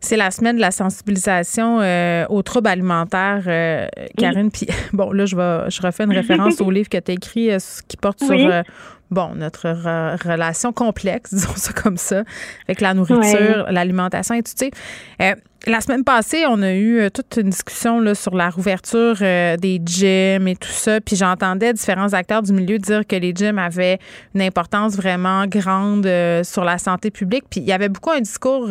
C'est 0.01 0.17
la 0.17 0.31
semaine 0.31 0.57
de 0.57 0.61
la 0.61 0.71
sensibilisation 0.71 1.79
aux 2.29 2.43
troubles 2.43 2.69
alimentaires, 2.69 3.43
Karine. 4.17 4.51
Puis 4.51 4.67
bon, 4.93 5.13
là, 5.13 5.27
je 5.27 5.37
vais, 5.37 5.71
je 5.71 5.83
refais 5.83 6.05
une 6.05 6.13
référence 6.13 6.61
au 6.61 6.71
livre 6.73 6.89
que 6.89 6.99
tu 6.99 7.11
as 7.11 7.15
écrit 7.15 7.51
qui 7.89 7.97
porte 7.97 8.23
sur 8.23 8.37
bon, 9.11 9.35
notre 9.35 9.69
relation 10.27 10.73
complexe, 10.73 11.31
disons 11.35 11.57
ça 11.57 11.73
comme 11.73 11.97
ça, 11.97 12.23
avec 12.67 12.81
la 12.81 12.95
nourriture, 12.95 13.67
l'alimentation 13.71 14.35
et 14.35 14.43
tout, 14.43 14.53
tu 14.57 14.67
sais. 14.67 14.71
Euh, 15.23 15.35
la 15.67 15.81
semaine 15.81 16.05
passée, 16.05 16.45
on 16.49 16.63
a 16.63 16.73
eu 16.73 17.01
euh, 17.01 17.11
toute 17.11 17.37
une 17.37 17.51
discussion 17.51 18.01
là, 18.01 18.15
sur 18.15 18.35
la 18.35 18.49
rouverture 18.49 19.17
euh, 19.21 19.57
des 19.57 19.83
gyms 19.85 20.47
et 20.47 20.55
tout 20.55 20.69
ça. 20.69 21.01
Puis 21.01 21.17
j'entendais 21.17 21.73
différents 21.73 22.13
acteurs 22.13 22.43
du 22.43 22.53
milieu 22.53 22.79
dire 22.79 23.05
que 23.07 23.17
les 23.17 23.33
gyms 23.35 23.59
avaient 23.59 23.99
une 24.35 24.43
importance 24.43 24.97
vraiment 24.97 25.47
grande 25.47 26.09
sur 26.45 26.65
la 26.65 26.79
santé 26.79 27.11
publique. 27.11 27.45
Puis 27.51 27.61
il 27.61 27.67
y 27.67 27.73
avait 27.73 27.89
beaucoup 27.89 28.11
un 28.11 28.21
discours 28.21 28.69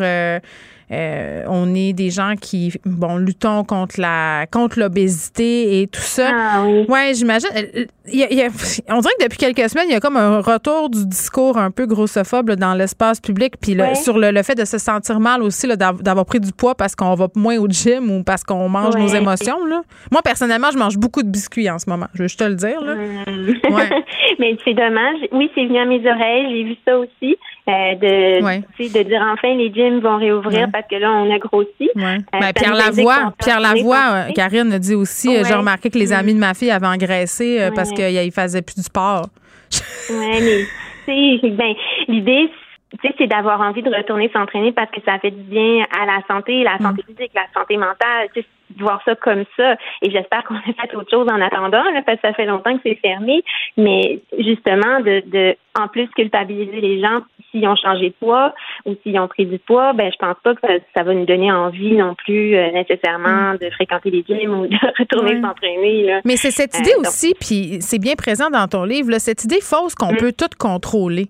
Euh, 0.87 0.87
on 0.90 1.74
est 1.76 1.94
des 1.94 2.10
gens 2.10 2.34
qui, 2.40 2.74
bon, 2.86 3.18
luttons 3.18 3.64
contre 3.64 4.00
la 4.00 4.46
contre 4.52 4.80
l'obésité 4.80 5.82
et 5.82 5.88
tout 5.88 6.00
ça. 6.02 6.30
Ah 6.34 6.64
oui. 6.66 6.86
Ouais, 6.88 7.12
j'imagine. 7.14 7.50
Euh, 7.56 7.86
il 8.12 8.20
y 8.20 8.24
a- 8.24 8.32
il 8.32 8.38
y 8.38 8.42
a- 8.42 8.48
on 8.90 9.00
dirait 9.00 9.14
que 9.20 9.24
depuis 9.26 9.38
quelques 9.38 9.70
semaines, 9.70 9.88
il 9.90 9.94
y 9.94 9.96
a 9.96 10.00
comme 10.00 10.16
un 10.18 10.40
retour 10.40 10.90
du 10.90 11.06
discours 11.06 11.58
un 11.58 11.72
peu 11.72 11.86
grossophobe 11.86 12.50
là, 12.50 12.56
dans 12.56 12.74
l'espace 12.74 13.20
public, 13.20 13.56
puis 13.62 13.74
là, 13.74 13.90
Ouais. 13.90 13.96
sur 13.96 14.18
le, 14.18 14.32
le 14.32 14.44
fait 14.44 14.56
de 14.56 14.66
se 14.66 14.78
sentir 14.78 15.20
mal 15.20 15.44
aussi 15.44 15.68
d'avoir 15.68 16.26
pris 16.26 16.40
du 16.40 16.52
poids 16.52 16.76
parce 16.76 16.96
qu'on 16.96 17.14
va 17.16 17.28
moins 17.36 17.58
au 17.58 17.68
gym 17.68 18.10
ou 18.12 18.24
parce 18.24 18.44
qu'on 18.44 18.70
mange 18.70 18.96
nos 18.96 19.08
émotions. 19.08 19.66
Là. 19.66 19.82
Moi, 20.12 20.22
personnellement, 20.24 20.70
je 20.72 20.78
mange 20.78 20.98
beaucoup 20.98 21.22
de 21.24 21.30
biscuits 21.30 21.70
en 21.70 21.80
ce 21.80 21.90
moment. 21.90 22.08
Je 22.14 22.22
veux 22.24 22.28
juste 22.28 22.40
te 22.40 22.46
le 22.46 22.56
dire. 22.56 22.80
Là. 22.82 22.94
Hum. 22.94 23.74
Ouais. 23.76 23.90
Mais 24.40 24.56
c'est 24.64 24.74
dommage. 24.74 25.18
Oui, 25.32 25.50
c'est 25.56 25.66
venu 25.66 25.80
à 25.80 25.86
mes 25.86 26.00
oreilles. 26.10 26.46
J'ai 26.50 26.64
vu 26.64 26.76
ça 26.86 26.98
aussi. 26.98 27.36
euh, 27.70 27.96
de, 27.96 28.44
Ouais. 28.46 28.62
de 28.80 29.04
dire 29.04 29.22
enfin 29.34 29.54
les 29.56 29.74
gyms 29.74 30.00
vont 30.00 30.18
réouvrir 30.18 30.68
Ouais. 30.68 30.72
Parce 30.78 30.90
que 30.90 30.96
là, 30.96 31.12
on 31.12 31.34
a 31.34 31.40
grossi. 31.40 31.90
Ouais. 31.96 32.18
Euh, 32.36 32.40
Ben, 32.40 32.54
Pierre 32.54 32.76
Lavoie, 32.76 33.34
Pierre 33.40 33.60
Lavoie, 33.60 34.28
euh, 34.30 34.32
Karine 34.34 34.72
a 34.72 34.78
dit 34.78 34.94
aussi, 34.94 35.36
euh, 35.36 35.44
j'ai 35.44 35.56
remarqué 35.56 35.90
que 35.90 35.98
les 35.98 36.14
amis 36.14 36.36
de 36.36 36.40
ma 36.40 36.54
fille 36.54 36.70
avaient 36.70 36.88
engraissé 36.88 37.70
parce 37.76 37.92
qu'ils 37.92 38.32
faisaient 38.32 38.62
plus 38.62 38.76
du 38.76 38.84
sport. 38.84 39.26
Ouais, 40.10 40.40
mais 40.40 40.64
tu 41.06 41.40
sais, 41.42 41.50
ben, 41.50 41.74
l'idée, 42.08 42.50
tu 42.92 42.98
sais, 43.06 43.14
c'est 43.18 43.28
d'avoir 43.28 43.60
envie 43.60 43.82
de 43.82 43.94
retourner 43.94 44.30
s'entraîner 44.32 44.72
parce 44.72 44.90
que 44.92 45.02
ça 45.06 45.20
fait 45.20 45.32
du 45.32 45.42
bien 45.42 45.86
à 46.00 46.06
la 46.06 46.22
santé, 46.26 46.64
la 46.64 46.78
santé 46.78 47.04
physique, 47.06 47.32
la 47.36 47.48
santé 47.54 47.76
mentale. 47.76 48.30
Tu 48.34 48.42
sais, 48.42 48.48
de 48.70 48.84
voir 48.84 49.02
ça 49.04 49.16
comme 49.16 49.44
ça. 49.58 49.74
Et 50.02 50.10
j'espère 50.10 50.44
qu'on 50.46 50.56
a 50.56 50.62
fait 50.62 50.96
autre 50.96 51.10
chose 51.10 51.28
en 51.30 51.42
attendant, 51.42 51.84
là, 51.84 52.02
parce 52.06 52.22
que 52.22 52.28
ça 52.28 52.34
fait 52.34 52.46
longtemps 52.46 52.76
que 52.78 52.82
c'est 52.86 53.00
fermé. 53.02 53.44
Mais 53.76 54.22
justement, 54.40 55.02
de, 55.02 55.22
de 55.26 55.58
en 55.78 55.88
plus 55.90 56.08
culpabiliser 56.16 56.80
les 56.80 57.02
gens 57.02 57.20
s'ils 57.58 57.68
ont 57.68 57.76
changé 57.76 58.10
de 58.10 58.16
poids 58.20 58.54
ou 58.86 58.96
s'ils 59.04 59.20
ont 59.20 59.28
pris 59.28 59.46
du 59.46 59.60
poids, 59.60 59.94
ben 59.94 60.12
je 60.12 60.18
pense 60.18 60.36
pas 60.44 60.54
que 60.56 60.62
ça, 60.62 60.74
ça 60.96 61.04
va 61.04 61.14
nous 61.14 61.26
donner 61.26 61.52
envie 61.52 61.96
non 61.96 62.16
plus 62.16 62.56
euh, 62.56 62.72
nécessairement 62.72 63.54
de 63.60 63.70
fréquenter 63.72 64.10
les 64.12 64.24
gyms 64.28 64.54
ou 64.60 64.68
de 64.68 64.76
retourner 65.00 65.36
Ouais. 65.36 65.42
s'entraîner. 65.42 66.20
Mais 66.26 66.36
c'est 66.38 66.52
cette 66.52 66.76
Euh, 66.76 66.80
idée 66.80 66.94
aussi, 67.00 67.34
puis 67.40 67.78
c'est 67.82 68.00
bien 68.00 68.14
présent 68.16 68.50
dans 68.50 68.68
ton 68.68 68.84
livre, 68.84 69.10
là, 69.12 69.20
cette 69.20 69.44
idée 69.44 69.62
fausse 69.62 69.96
qu'on 69.96 70.14
Mm. 70.14 70.18
peut 70.18 70.34
tout 70.38 70.50
contrôler. 70.60 71.28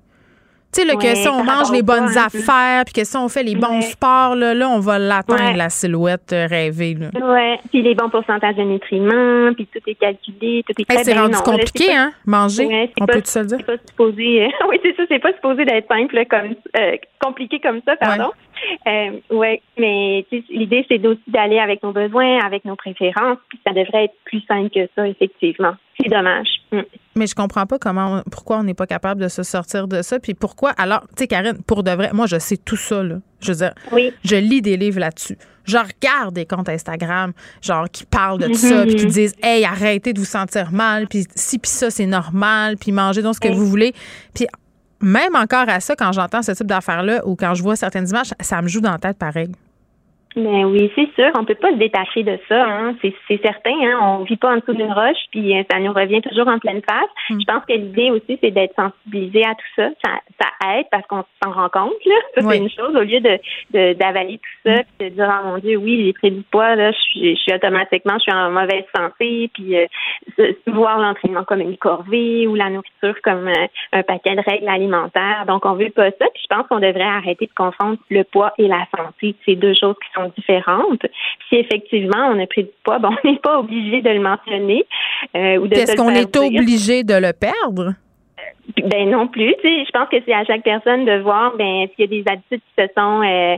Tu 0.77 0.83
sais, 0.83 0.87
là, 0.87 0.95
que 0.95 1.15
si 1.15 1.27
on 1.27 1.43
mange 1.43 1.71
les 1.71 1.81
bonnes 1.81 2.15
affaires, 2.17 2.83
puis 2.85 2.93
que 2.93 3.03
si 3.03 3.17
on 3.17 3.27
fait 3.29 3.41
les 3.41 3.55
bons 3.55 3.81
sports, 3.81 4.35
là, 4.35 4.53
là, 4.53 4.69
on 4.69 4.79
va 4.79 4.99
l'atteindre, 4.99 5.41
Ouais. 5.43 5.55
la 5.57 5.69
silhouette 5.69 6.31
euh, 6.33 6.45
rêvée. 6.47 6.95
Ouais, 7.19 7.59
puis 7.71 7.81
les 7.81 7.95
bons 7.95 8.09
pourcentages 8.09 8.55
de 8.55 8.61
nutriments, 8.61 9.53
puis 9.55 9.65
tout 9.67 9.79
est 9.87 9.95
calculé, 9.95 10.63
tout 10.67 10.73
est 10.79 10.91
Hey, 10.91 11.03
c'est 11.03 11.17
rendu 11.17 11.33
non, 11.33 11.39
compliqué, 11.41 11.87
pas- 11.87 11.93
hein, 11.97 12.11
manger. 12.27 12.65
Ouais, 12.67 12.91
on 13.01 13.05
pas- 13.07 13.13
peut 13.13 13.21
se 13.25 13.39
le 13.39 13.45
dire? 13.45 13.57
C'est 13.59 13.65
pas 13.65 13.77
supposé. 13.89 14.43
euh, 14.45 14.49
oui, 14.69 14.79
c'est 14.83 14.95
ça. 14.95 15.03
C'est 15.09 15.19
pas 15.19 15.33
supposé 15.33 15.65
d'être 15.65 15.87
simple 15.87 16.25
comme 16.29 16.53
euh, 16.79 16.95
compliqué 17.19 17.59
comme 17.59 17.81
ça, 17.83 17.95
pardon. 17.95 18.31
Euh, 18.87 19.11
ouais, 19.31 19.61
mais 19.79 20.25
l'idée 20.49 20.85
c'est 20.87 21.03
aussi 21.07 21.21
d'aller 21.27 21.59
avec 21.59 21.81
nos 21.83 21.91
besoins, 21.91 22.39
avec 22.45 22.65
nos 22.65 22.75
préférences, 22.75 23.37
puis 23.49 23.59
ça 23.65 23.73
devrait 23.73 24.05
être 24.05 24.15
plus 24.25 24.41
simple 24.47 24.69
que 24.69 24.87
ça, 24.95 25.07
effectivement. 25.07 25.73
C'est 25.99 26.09
dommage. 26.09 26.47
Mm. 26.71 26.81
Mais 27.15 27.25
je 27.27 27.33
comprends 27.33 27.65
pas 27.65 27.79
comment, 27.79 28.21
pourquoi 28.31 28.59
on 28.59 28.63
n'est 28.63 28.73
pas 28.75 28.85
capable 28.85 29.21
de 29.21 29.27
se 29.27 29.41
sortir 29.43 29.87
de 29.87 30.01
ça. 30.01 30.19
Puis 30.19 30.33
pourquoi, 30.35 30.71
alors, 30.77 31.01
tu 31.09 31.23
sais, 31.23 31.27
Karine, 31.27 31.57
pour 31.65 31.81
de 31.83 31.91
vrai, 31.91 32.11
moi, 32.13 32.27
je 32.27 32.37
sais 32.37 32.57
tout 32.57 32.75
ça, 32.75 33.01
là. 33.01 33.15
Je 33.41 33.51
veux 33.51 33.57
dire, 33.57 33.73
Oui. 33.91 34.13
je 34.23 34.35
lis 34.35 34.61
des 34.61 34.77
livres 34.77 34.99
là-dessus. 34.99 35.37
Je 35.65 35.77
regarde 35.77 36.33
des 36.35 36.45
comptes 36.45 36.69
Instagram, 36.69 37.33
genre, 37.61 37.89
qui 37.89 38.05
parlent 38.05 38.39
de 38.39 38.45
tout 38.45 38.51
Mhm. 38.51 38.57
ça, 38.57 38.83
puis 38.83 38.95
qui 38.95 39.05
disent, 39.07 39.35
hey, 39.41 39.65
arrêtez 39.65 40.13
de 40.13 40.19
vous 40.19 40.25
sentir 40.25 40.71
mal, 40.71 41.07
puis 41.07 41.25
si, 41.35 41.57
puis 41.59 41.69
ça, 41.71 41.89
c'est 41.89 42.05
normal, 42.05 42.77
puis 42.77 42.91
mangez 42.91 43.21
donc 43.21 43.35
ce 43.35 43.39
que 43.39 43.47
Oui. 43.49 43.55
vous 43.55 43.65
voulez. 43.67 43.93
Puis 44.33 44.45
même 45.01 45.35
encore 45.35 45.67
à 45.67 45.79
ça, 45.79 45.95
quand 45.95 46.11
j'entends 46.11 46.41
ce 46.41 46.51
type 46.51 46.67
d'affaires-là 46.67 47.25
ou 47.27 47.35
quand 47.35 47.53
je 47.55 47.63
vois 47.63 47.75
certaines 47.75 48.07
images, 48.07 48.31
ça 48.39 48.61
me 48.61 48.67
joue 48.67 48.81
dans 48.81 48.91
la 48.91 48.97
tête 48.99 49.17
pareil. 49.17 49.49
Mais 50.37 50.63
oui, 50.65 50.91
c'est 50.93 51.09
sûr, 51.15 51.31
on 51.35 51.45
peut 51.45 51.55
pas 51.55 51.71
se 51.71 51.77
détacher 51.77 52.21
de 52.21 52.37
ça, 52.47 52.63
hein. 52.63 52.95
c'est, 53.01 53.41
certain. 53.41 53.73
Hein. 53.81 53.99
On 54.03 54.23
vit 54.23 54.37
pas 54.37 54.53
en 54.53 54.57
dessous 54.57 54.75
d'une 54.75 54.93
roche, 54.93 55.17
puis 55.31 55.57
euh, 55.57 55.63
ça 55.69 55.79
nous 55.79 55.91
revient 55.91 56.21
toujours 56.21 56.47
en 56.47 56.59
pleine 56.59 56.81
face. 56.87 57.09
Mm. 57.31 57.39
Je 57.39 57.45
pense 57.45 57.65
que 57.65 57.73
l'idée 57.73 58.11
aussi, 58.11 58.37
c'est 58.39 58.51
d'être 58.51 58.75
sensibilisé 58.75 59.43
à 59.43 59.55
tout 59.55 59.65
ça. 59.75 59.89
Ça, 60.05 60.11
ça 60.39 60.77
aide 60.77 60.85
parce 60.91 61.07
qu'on 61.07 61.23
s'en 61.43 61.51
rend 61.51 61.69
compte. 61.69 62.05
Là. 62.05 62.15
Ça, 62.35 62.41
Oui. 62.45 62.49
c'est 62.51 62.57
une 62.59 62.69
chose. 62.69 62.95
Au 62.95 63.01
lieu 63.01 63.19
de, 63.19 63.39
de 63.71 63.93
d'avaler 63.93 64.37
tout 64.37 64.69
ça, 64.69 64.83
puis 64.83 65.09
de 65.09 65.15
dire 65.15 65.27
oh 65.27 65.47
mon 65.47 65.57
Dieu, 65.57 65.77
oui, 65.77 66.05
j'ai 66.05 66.13
pris 66.13 66.29
du 66.29 66.43
poids, 66.43 66.75
là, 66.75 66.91
je 66.91 66.97
suis, 66.97 67.35
je 67.35 67.41
suis 67.41 67.53
automatiquement, 67.53 68.13
je 68.19 68.31
suis 68.31 68.33
en 68.33 68.51
mauvaise 68.51 68.85
santé, 68.95 69.49
puis 69.55 69.75
euh, 69.75 69.87
voir 70.67 70.99
l'entraînement 70.99 71.45
comme 71.45 71.61
une 71.61 71.77
corvée 71.77 72.45
ou 72.45 72.53
la 72.53 72.69
nourriture 72.69 73.15
comme 73.23 73.47
euh, 73.47 73.67
un 73.93 74.03
paquet 74.03 74.35
de 74.35 74.41
règles 74.47 74.69
alimentaires. 74.69 75.45
Donc, 75.47 75.65
on 75.65 75.73
veut 75.73 75.89
pas 75.89 76.11
ça. 76.11 76.25
Puis 76.31 76.43
je 76.43 76.55
pense 76.55 76.67
qu'on 76.67 76.79
devrait 76.79 77.01
arrêter 77.01 77.47
de 77.47 77.53
confondre 77.55 77.97
le 78.11 78.23
poids 78.23 78.53
et 78.59 78.67
la 78.67 78.85
santé. 78.95 79.35
C'est 79.43 79.55
deux 79.55 79.73
choses 79.73 79.95
qui 80.03 80.13
sont 80.13 80.26
différentes. 80.35 81.05
Si 81.49 81.55
effectivement 81.55 82.31
on 82.33 82.45
pris 82.47 82.63
du 82.63 82.69
poids, 82.83 82.99
bon, 82.99 83.09
on 83.23 83.27
n'est 83.31 83.39
pas 83.39 83.59
obligé 83.59 84.01
de 84.01 84.09
le 84.09 84.19
mentionner 84.19 84.85
euh, 85.35 85.57
ou 85.57 85.67
de 85.67 85.75
Est-ce 85.75 85.95
qu'on 85.95 86.09
est 86.09 86.35
obligé 86.35 87.03
de 87.03 87.13
le 87.15 87.33
perdre? 87.33 87.93
Ben 88.83 89.09
non 89.09 89.27
plus. 89.27 89.55
Tu 89.61 89.67
sais, 89.67 89.85
je 89.85 89.91
pense 89.91 90.09
que 90.09 90.17
c'est 90.25 90.33
à 90.33 90.43
chaque 90.43 90.63
personne 90.63 91.05
de 91.05 91.19
voir 91.19 91.55
ben 91.57 91.87
s'il 91.95 91.99
y 91.99 92.03
a 92.03 92.23
des 92.23 92.29
habitudes 92.29 92.59
qui 92.59 92.81
se 92.83 92.87
sont 92.97 93.21
euh, 93.23 93.55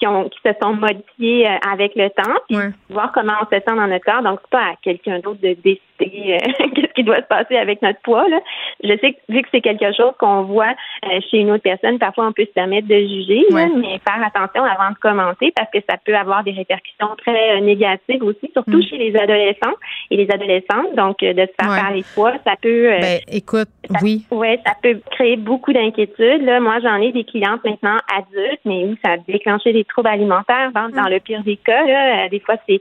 qui 0.00 0.06
ont 0.06 0.28
qui 0.28 0.38
se 0.44 0.52
sont 0.60 0.74
modifiées 0.74 1.48
euh, 1.48 1.58
avec 1.70 1.94
le 1.94 2.10
temps, 2.10 2.34
puis 2.48 2.56
Ouais. 2.56 2.70
voir 2.90 3.12
comment 3.12 3.34
on 3.40 3.44
se 3.44 3.60
sent 3.60 3.76
dans 3.76 3.86
notre 3.86 4.04
corps. 4.04 4.22
Donc 4.22 4.40
c'est 4.42 4.50
pas 4.50 4.64
à 4.72 4.74
quelqu'un 4.82 5.20
d'autre 5.20 5.40
de 5.40 5.54
décider 5.54 5.80
euh, 6.06 6.38
qu'est-ce 6.74 6.92
qui 6.94 7.04
doit 7.04 7.16
se 7.16 7.22
passer 7.28 7.56
avec 7.56 7.82
notre 7.82 8.00
poids. 8.00 8.28
Là. 8.28 8.40
Je 8.82 8.96
sais 8.98 9.12
que 9.12 9.18
vu 9.28 9.42
que 9.42 9.48
c'est 9.50 9.60
quelque 9.60 9.92
chose 9.94 10.12
qu'on 10.18 10.42
voit 10.42 10.74
euh, 11.06 11.20
chez 11.30 11.38
une 11.38 11.50
autre 11.50 11.62
personne, 11.62 11.98
parfois 11.98 12.28
on 12.28 12.32
peut 12.32 12.44
se 12.44 12.52
permettre 12.52 12.88
de 12.88 12.98
juger, 12.98 13.44
là, 13.50 13.66
mais 13.74 13.98
faire 14.06 14.22
attention 14.24 14.64
avant 14.64 14.90
de 14.90 14.96
commenter 15.00 15.52
parce 15.56 15.70
que 15.70 15.78
ça 15.88 15.96
peut 16.04 16.14
avoir 16.16 16.44
des 16.44 16.52
répercussions 16.52 17.08
très 17.24 17.56
euh, 17.56 17.60
négatives 17.60 18.22
aussi, 18.22 18.50
surtout 18.52 18.78
Mm. 18.78 18.82
chez 18.82 18.96
les 18.98 19.16
adolescents 19.16 19.74
et 20.10 20.16
les 20.16 20.30
adolescentes. 20.30 20.94
Donc 20.96 21.18
de 21.20 21.28
se 21.32 21.34
faire 21.60 21.70
Ouais. 21.70 21.80
parler 21.80 22.00
de 22.00 22.14
poids, 22.14 22.32
ça 22.46 22.54
peut 22.60 22.88
Ben, 23.00 23.20
écoute, 23.32 23.68
ça- 23.90 23.98
oui. 24.02 24.24
Ouais, 24.30 24.58
ça 24.66 24.72
peut 24.82 25.00
créer 25.10 25.36
beaucoup 25.36 25.72
d'inquiétudes. 25.72 26.42
Là, 26.42 26.60
moi, 26.60 26.78
j'en 26.82 26.96
ai 26.96 27.12
des 27.12 27.24
clientes 27.24 27.64
maintenant 27.64 27.96
adultes, 28.16 28.60
mais 28.64 28.84
où 28.84 28.94
ça 29.04 29.12
a 29.12 29.16
déclenché 29.18 29.72
des 29.72 29.84
troubles 29.84 30.08
alimentaires. 30.08 30.70
Dans, 30.74 30.88
Mm. 30.88 30.92
dans 30.92 31.08
le 31.08 31.20
pire 31.20 31.42
des 31.42 31.56
cas, 31.56 31.84
là, 31.84 32.28
des 32.28 32.40
fois, 32.40 32.56
c'est 32.68 32.80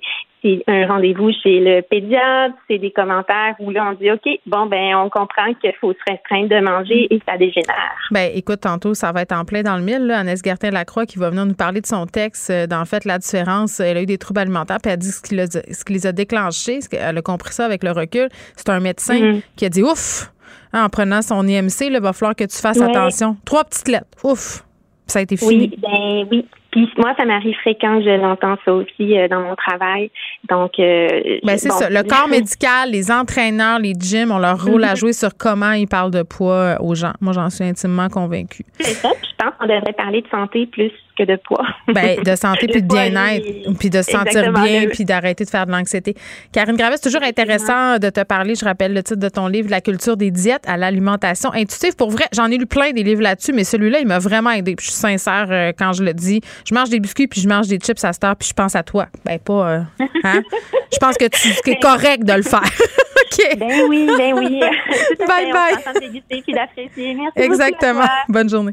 c'est 0.65 0.71
un 0.71 0.87
rendez-vous 0.87 1.31
chez 1.43 1.59
le 1.59 1.81
pédiatre, 1.81 2.55
c'est 2.69 2.77
des 2.77 2.91
commentaires 2.91 3.55
où 3.59 3.69
là, 3.71 3.89
on 3.91 3.93
dit, 4.01 4.09
OK, 4.11 4.27
bon, 4.45 4.65
ben, 4.67 4.95
on 4.95 5.09
comprend 5.09 5.53
qu'il 5.59 5.73
faut 5.81 5.91
se 5.93 5.99
restreindre 6.11 6.49
de 6.49 6.59
manger 6.61 7.07
et 7.13 7.19
ça 7.27 7.37
dégénère. 7.37 7.97
Ben, 8.11 8.31
écoute, 8.33 8.61
tantôt, 8.61 8.93
ça 8.93 9.11
va 9.11 9.23
être 9.23 9.33
en 9.33 9.43
plein 9.45 9.61
dans 9.63 9.75
le 9.77 9.83
mille. 9.83 10.05
Là. 10.07 10.19
Annès 10.19 10.41
Gertin-Lacroix 10.43 11.05
qui 11.05 11.19
va 11.19 11.29
venir 11.29 11.45
nous 11.45 11.53
parler 11.55 11.81
de 11.81 11.85
son 11.85 12.05
texte. 12.05 12.49
euh, 12.49 12.67
Dans 12.67 12.79
le 12.79 12.85
fait, 12.85 13.03
la 13.05 13.17
différence, 13.17 13.79
elle 13.79 13.97
a 13.97 14.01
eu 14.01 14.05
des 14.05 14.17
troubles 14.17 14.39
alimentaires, 14.39 14.77
puis 14.81 14.91
elle 14.91 14.99
dit 14.99 15.11
ce 15.11 15.21
qui, 15.21 15.35
l'a- 15.35 15.47
ce 15.47 15.83
qui 15.85 15.93
les 15.93 16.07
a 16.07 16.11
déclenchés. 16.11 16.81
ce 16.81 16.89
qu'elle 16.89 17.17
a 17.17 17.21
compris 17.21 17.53
ça 17.53 17.65
avec 17.65 17.83
le 17.83 17.91
recul. 17.91 18.29
C'est 18.55 18.69
un 18.69 18.79
médecin 18.79 19.19
Mhm. 19.19 19.41
qui 19.55 19.65
a 19.65 19.69
dit 19.69 19.83
ouf, 19.83 20.31
hein, 20.73 20.85
en 20.85 20.89
prenant 20.89 21.21
son 21.21 21.45
IMC, 21.47 21.87
il 21.87 21.99
va 21.99 22.13
falloir 22.13 22.35
que 22.35 22.43
tu 22.45 22.57
fasses 22.57 22.77
Ouais. 22.77 22.85
attention. 22.89 23.35
Trois 23.45 23.63
petites 23.63 23.87
lettres. 23.87 24.07
Ouf. 24.23 24.63
Ça 25.07 25.19
a 25.19 25.21
été 25.21 25.37
fini. 25.37 25.71
Oui, 25.71 25.79
ben 25.81 26.27
oui. 26.31 26.45
Puis 26.85 26.93
moi, 26.97 27.13
ça 27.17 27.25
m'arrive 27.25 27.55
fréquent 27.61 27.97
que 27.97 28.03
je 28.03 28.21
l'entends 28.21 28.55
ça 28.63 28.71
aussi 28.71 29.17
euh, 29.17 29.27
dans 29.27 29.41
mon 29.41 29.55
travail. 29.55 30.11
Donc, 30.47 30.73
euh, 30.77 31.07
Ben, 31.43 31.57
c'est 31.57 31.69
bon. 31.69 31.75
ça. 31.75 31.89
Le 31.89 32.03
corps 32.03 32.27
médical, 32.29 32.91
les 32.91 33.11
entraîneurs, 33.11 33.79
les 33.79 33.93
gyms 33.93 34.31
ont 34.31 34.37
leur 34.37 34.63
rôle 34.63 34.83
à 34.83 34.93
jouer 34.93 35.13
sur 35.13 35.35
comment 35.35 35.71
ils 35.71 35.87
parlent 35.87 36.11
de 36.11 36.21
poids 36.21 36.77
aux 36.79 36.93
gens. 36.93 37.13
Moi, 37.19 37.33
j'en 37.33 37.49
suis 37.49 37.63
intimement 37.63 38.09
convaincue. 38.09 38.63
C'est 38.79 38.93
ça. 38.93 39.09
Je 39.09 39.43
pense 39.43 39.55
qu'on 39.59 39.65
devrait 39.65 39.93
parler 39.93 40.21
de 40.21 40.27
santé 40.27 40.67
plus 40.67 40.91
que 41.17 41.23
de 41.23 41.35
poids. 41.37 41.65
Ben, 41.93 42.21
de 42.21 42.35
santé 42.35 42.67
puis 42.67 42.81
de 42.81 42.87
bien-être, 42.87 43.77
puis 43.79 43.89
de 43.89 44.01
se 44.01 44.11
sentir 44.11 44.51
bien, 44.53 44.83
le- 44.85 44.89
puis 44.89 45.05
d'arrêter 45.05 45.45
de 45.45 45.49
faire 45.49 45.65
de 45.65 45.71
l'anxiété. 45.71 46.15
Karine 46.51 46.75
Gravet, 46.75 46.97
c'est 46.97 47.09
toujours 47.09 47.23
intéressant 47.23 47.97
de 47.97 48.09
te 48.09 48.23
parler. 48.23 48.55
Je 48.55 48.65
rappelle 48.65 48.93
le 48.93 49.01
titre 49.03 49.19
de 49.19 49.29
ton 49.29 49.47
livre, 49.47 49.69
La 49.69 49.81
culture 49.81 50.17
des 50.17 50.31
diètes 50.31 50.63
à 50.67 50.77
l'alimentation 50.77 51.51
intuitive. 51.53 51.95
Pour 51.95 52.11
vrai, 52.11 52.25
j'en 52.33 52.51
ai 52.51 52.57
lu 52.57 52.65
plein 52.65 52.91
des 52.91 53.03
livres 53.03 53.21
là-dessus, 53.21 53.53
mais 53.53 53.63
celui-là, 53.63 53.99
il 53.99 54.07
m'a 54.07 54.19
vraiment 54.19 54.51
aidé. 54.51 54.75
Puis 54.75 54.85
je 54.87 54.91
suis 54.91 54.99
sincère 54.99 55.47
euh, 55.49 55.71
quand 55.77 55.93
je 55.93 56.03
le 56.03 56.13
dis. 56.13 56.41
Je 56.69 56.73
mange 56.75 56.89
des 56.89 56.99
biscuits, 56.99 57.27
puis 57.27 57.41
je 57.41 57.47
mange 57.47 57.67
des 57.67 57.77
chips 57.77 58.03
à 58.03 58.11
cette 58.13 58.23
heure, 58.23 58.35
puis 58.35 58.47
je 58.49 58.53
pense 58.53 58.75
à 58.75 58.83
toi. 58.83 59.07
Ben, 59.25 59.39
pas. 59.39 59.69
euh, 59.69 59.79
hein? 60.23 60.41
Je 60.91 60.97
pense 60.99 61.17
que 61.17 61.25
tu 61.25 61.69
es 61.69 61.75
correct 61.79 62.23
de 62.23 62.31
le 62.33 62.41
faire. 62.43 62.61
OK. 62.63 63.57
Ben 63.59 63.81
oui, 63.89 64.09
ben 64.17 64.33
oui. 64.35 64.59
Bye 64.61 65.45
fait, 65.45 65.51
bye. 65.51 65.73
On 65.95 65.99
déguster 65.99 66.41
puis. 66.41 66.53
Merci 67.15 67.31
Exactement. 67.35 68.05
Bonne 68.29 68.49
journée. 68.49 68.71